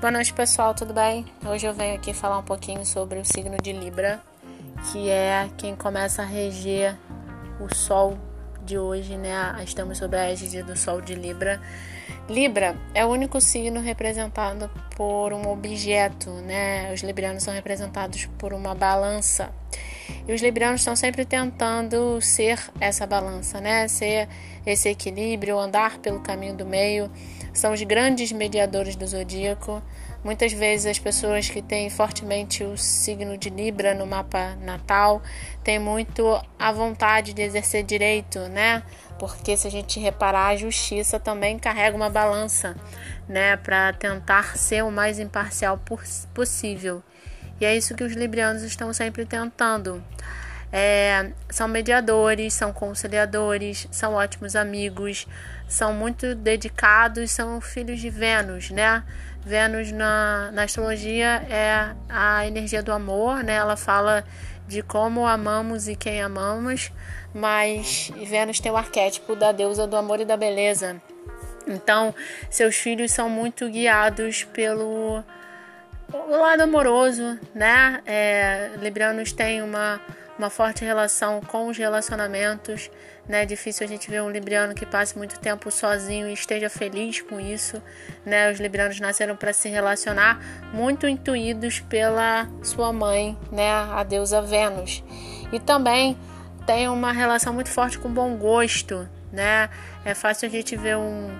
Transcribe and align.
Boa 0.00 0.10
noite, 0.10 0.32
pessoal, 0.32 0.72
tudo 0.72 0.94
bem? 0.94 1.26
Hoje 1.44 1.66
eu 1.66 1.74
venho 1.74 1.94
aqui 1.94 2.14
falar 2.14 2.38
um 2.38 2.42
pouquinho 2.42 2.86
sobre 2.86 3.18
o 3.18 3.24
signo 3.24 3.58
de 3.62 3.70
Libra, 3.70 4.18
que 4.90 5.10
é 5.10 5.46
quem 5.58 5.76
começa 5.76 6.22
a 6.22 6.24
reger 6.24 6.96
o 7.60 7.68
Sol 7.74 8.16
de 8.64 8.78
hoje, 8.78 9.18
né? 9.18 9.54
Estamos 9.62 9.98
sob 9.98 10.16
a 10.16 10.30
égide 10.30 10.62
do 10.62 10.74
Sol 10.74 11.02
de 11.02 11.14
Libra. 11.14 11.60
Libra 12.30 12.74
é 12.94 13.04
o 13.04 13.10
único 13.10 13.42
signo 13.42 13.78
representado 13.78 14.70
por 14.96 15.34
um 15.34 15.46
objeto, 15.50 16.30
né? 16.30 16.90
Os 16.94 17.02
librianos 17.02 17.42
são 17.42 17.52
representados 17.52 18.24
por 18.38 18.54
uma 18.54 18.74
balança. 18.74 19.50
E 20.26 20.32
os 20.32 20.40
librianos 20.40 20.80
estão 20.80 20.94
sempre 20.94 21.24
tentando 21.24 22.20
ser 22.20 22.58
essa 22.80 23.06
balança, 23.06 23.60
né? 23.60 23.88
Ser 23.88 24.28
esse 24.64 24.88
equilíbrio, 24.88 25.58
andar 25.58 25.98
pelo 25.98 26.20
caminho 26.20 26.54
do 26.54 26.66
meio. 26.66 27.10
São 27.52 27.72
os 27.72 27.82
grandes 27.82 28.30
mediadores 28.30 28.94
do 28.94 29.06
zodíaco. 29.06 29.82
Muitas 30.22 30.52
vezes 30.52 30.86
as 30.86 30.98
pessoas 30.98 31.48
que 31.48 31.62
têm 31.62 31.88
fortemente 31.88 32.62
o 32.62 32.76
signo 32.76 33.38
de 33.38 33.48
Libra 33.48 33.94
no 33.94 34.06
mapa 34.06 34.54
natal 34.56 35.22
têm 35.64 35.78
muito 35.78 36.38
a 36.58 36.70
vontade 36.70 37.32
de 37.32 37.40
exercer 37.40 37.82
direito, 37.82 38.38
né? 38.40 38.82
Porque 39.18 39.56
se 39.56 39.66
a 39.66 39.70
gente 39.70 39.98
reparar, 39.98 40.48
a 40.48 40.56
justiça 40.56 41.18
também 41.18 41.58
carrega 41.58 41.96
uma 41.96 42.10
balança, 42.10 42.76
né, 43.28 43.56
para 43.56 43.92
tentar 43.92 44.56
ser 44.56 44.84
o 44.84 44.90
mais 44.90 45.18
imparcial 45.18 45.80
possível. 46.34 47.02
E 47.60 47.64
é 47.64 47.76
isso 47.76 47.94
que 47.94 48.02
os 48.02 48.12
librianos 48.12 48.62
estão 48.62 48.92
sempre 48.92 49.24
tentando. 49.26 50.02
É, 50.72 51.32
são 51.48 51.66
mediadores, 51.66 52.54
são 52.54 52.72
conciliadores, 52.72 53.88
são 53.90 54.14
ótimos 54.14 54.54
amigos, 54.54 55.26
são 55.68 55.92
muito 55.92 56.34
dedicados, 56.34 57.32
são 57.32 57.60
filhos 57.60 58.00
de 58.00 58.08
Vênus, 58.08 58.70
né? 58.70 59.02
Vênus 59.44 59.90
na, 59.90 60.50
na 60.52 60.62
astrologia 60.62 61.44
é 61.50 61.94
a 62.08 62.46
energia 62.46 62.82
do 62.82 62.92
amor, 62.92 63.42
né? 63.42 63.54
Ela 63.54 63.76
fala 63.76 64.24
de 64.68 64.82
como 64.82 65.26
amamos 65.26 65.88
e 65.88 65.96
quem 65.96 66.22
amamos, 66.22 66.92
mas 67.34 68.12
Vênus 68.26 68.60
tem 68.60 68.70
o 68.70 68.76
arquétipo 68.76 69.34
da 69.34 69.50
deusa 69.50 69.86
do 69.86 69.96
amor 69.96 70.20
e 70.20 70.24
da 70.24 70.36
beleza. 70.36 71.02
Então, 71.66 72.14
seus 72.48 72.76
filhos 72.76 73.10
são 73.10 73.28
muito 73.28 73.68
guiados 73.68 74.44
pelo 74.44 75.22
o 76.12 76.36
lado 76.36 76.62
amoroso, 76.62 77.38
né? 77.54 78.00
É, 78.06 78.70
Librianos 78.80 79.32
têm 79.32 79.62
uma, 79.62 80.00
uma 80.38 80.50
forte 80.50 80.84
relação 80.84 81.40
com 81.40 81.68
os 81.68 81.78
relacionamentos, 81.78 82.90
né? 83.28 83.42
É 83.42 83.46
difícil 83.46 83.86
a 83.86 83.88
gente 83.88 84.10
ver 84.10 84.22
um 84.22 84.30
Libriano 84.30 84.74
que 84.74 84.84
passe 84.84 85.16
muito 85.16 85.38
tempo 85.38 85.70
sozinho 85.70 86.28
e 86.28 86.32
esteja 86.32 86.68
feliz 86.68 87.20
com 87.20 87.40
isso, 87.40 87.82
né? 88.24 88.50
Os 88.50 88.58
Librianos 88.58 88.98
nasceram 88.98 89.36
para 89.36 89.52
se 89.52 89.68
relacionar 89.68 90.40
muito 90.72 91.06
intuídos 91.06 91.80
pela 91.80 92.48
sua 92.62 92.92
mãe, 92.92 93.38
né? 93.52 93.70
A 93.70 94.02
deusa 94.02 94.42
Vênus. 94.42 95.04
E 95.52 95.60
também 95.60 96.16
tem 96.66 96.88
uma 96.88 97.12
relação 97.12 97.52
muito 97.52 97.70
forte 97.70 97.98
com 97.98 98.08
bom 98.08 98.36
gosto, 98.36 99.08
né? 99.32 99.68
É 100.04 100.14
fácil 100.14 100.48
a 100.48 100.50
gente 100.50 100.76
ver 100.76 100.96
um 100.96 101.30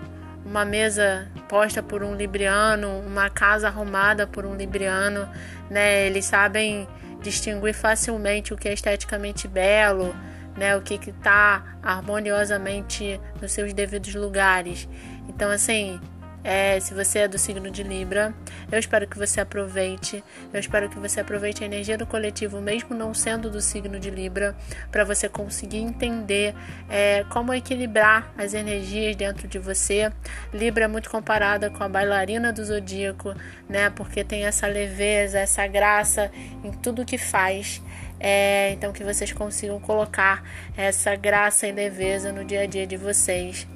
uma 0.44 0.64
mesa 0.64 1.28
posta 1.48 1.83
por 1.83 2.02
um 2.02 2.14
libriano, 2.14 3.00
uma 3.00 3.28
casa 3.28 3.69
arrumada 3.69 4.27
por 4.27 4.47
um 4.47 4.56
libriano, 4.56 5.28
né? 5.69 6.06
Eles 6.06 6.24
sabem 6.24 6.88
distinguir 7.22 7.74
facilmente 7.74 8.55
o 8.55 8.56
que 8.56 8.69
é 8.69 8.72
esteticamente 8.72 9.47
belo, 9.47 10.14
né? 10.56 10.77
O 10.77 10.80
que 10.82 10.94
está 10.94 11.77
harmoniosamente 11.82 13.20
nos 13.41 13.52
seus 13.52 13.72
devidos 13.72 14.14
lugares. 14.14 14.88
Então, 15.28 15.50
assim, 15.50 16.00
é, 16.42 16.80
se 16.80 16.94
você 16.94 17.20
é 17.20 17.28
do 17.28 17.38
signo 17.38 17.70
de 17.70 17.83
Libra, 17.83 18.34
eu 18.70 18.78
espero 18.78 19.06
que 19.06 19.19
você 19.19 19.41
aproveite. 19.41 20.24
Eu 20.52 20.58
espero 20.58 20.88
que 20.88 20.98
você 20.98 21.20
aproveite 21.20 21.62
a 21.62 21.66
energia 21.66 21.98
do 21.98 22.06
coletivo, 22.06 22.60
mesmo 22.60 22.94
não 22.94 23.12
sendo 23.12 23.50
do 23.50 23.60
signo 23.60 24.00
de 24.00 24.10
Libra, 24.10 24.56
para 24.91 25.04
você 25.04 25.28
conseguir 25.28 25.78
entender 25.78 26.54
é, 26.88 27.25
como 27.31 27.53
equilibrar 27.53 28.32
as 28.38 28.54
energias 28.54 29.14
dentro 29.16 29.47
de 29.47 29.59
você. 29.59 30.10
Libra 30.53 30.84
é 30.84 30.88
muito 30.88 31.10
comparada 31.10 31.69
com 31.69 31.84
a 31.84 31.88
bailarina 31.88 32.53
do 32.53 32.64
zodíaco, 32.64 33.34
né? 33.69 33.91
Porque 33.91 34.25
tem 34.25 34.44
essa 34.44 34.66
leveza, 34.66 35.38
essa 35.38 35.66
graça 35.66 36.31
em 36.64 36.72
tudo 36.72 37.04
que 37.04 37.19
faz. 37.19 37.82
É, 38.19 38.72
então 38.72 38.93
que 38.93 39.03
vocês 39.03 39.32
consigam 39.32 39.81
colocar 39.81 40.43
essa 40.76 41.16
graça 41.16 41.66
e 41.66 41.72
leveza 41.72 42.31
no 42.31 42.44
dia 42.44 42.62
a 42.62 42.66
dia 42.66 42.87
de 42.87 42.97
vocês 42.98 43.66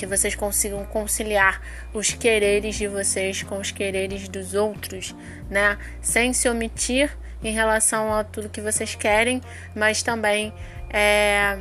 que 0.00 0.06
vocês 0.06 0.34
consigam 0.34 0.82
conciliar 0.86 1.60
os 1.92 2.10
quereres 2.10 2.76
de 2.76 2.88
vocês 2.88 3.42
com 3.42 3.58
os 3.58 3.70
quereres 3.70 4.30
dos 4.30 4.54
outros, 4.54 5.14
né? 5.50 5.76
Sem 6.00 6.32
se 6.32 6.48
omitir 6.48 7.14
em 7.44 7.52
relação 7.52 8.10
a 8.14 8.24
tudo 8.24 8.48
que 8.48 8.62
vocês 8.62 8.94
querem, 8.94 9.42
mas 9.76 10.02
também 10.02 10.54
é, 10.88 11.58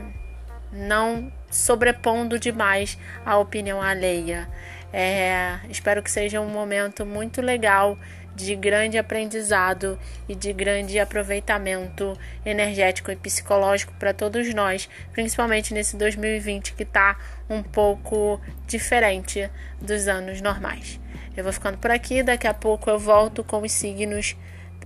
não 0.72 1.30
sobrepondo 1.52 2.40
demais 2.40 2.98
a 3.26 3.38
opinião 3.38 3.82
alheia. 3.82 4.48
É, 4.94 5.60
espero 5.70 6.02
que 6.02 6.10
seja 6.10 6.40
um 6.40 6.48
momento 6.48 7.06
muito 7.06 7.42
legal 7.42 7.98
de 8.36 8.56
grande 8.56 8.98
aprendizado 8.98 10.00
e 10.28 10.36
de 10.36 10.54
grande 10.54 11.00
aproveitamento 11.00 12.18
energético 12.46 13.12
e 13.12 13.16
psicológico 13.16 13.94
para 14.00 14.14
todos 14.14 14.54
nós, 14.54 14.90
principalmente 15.12 15.74
nesse 15.74 15.98
2020 15.98 16.74
que 16.74 16.84
está 16.84 17.18
um 17.50 17.62
pouco 17.62 18.40
diferente 18.68 19.50
dos 19.82 20.08
anos 20.08 20.42
normais. 20.42 21.00
Eu 21.36 21.44
vou 21.44 21.54
ficando 21.54 21.78
por 21.78 21.92
aqui, 21.92 22.24
daqui 22.24 22.48
a 22.48 22.54
pouco 22.54 22.90
eu 22.90 23.00
volto 23.00 23.44
com 23.44 23.62
os 23.62 23.72
signos 23.72 24.36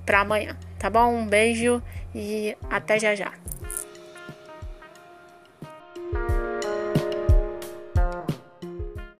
para 0.05 0.21
amanhã, 0.21 0.57
tá 0.77 0.89
bom? 0.89 1.13
Um 1.13 1.27
beijo 1.27 1.81
e 2.13 2.55
até 2.69 2.99
já 2.99 3.15
já. 3.15 3.31